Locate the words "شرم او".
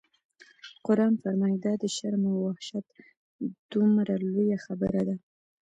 1.95-2.37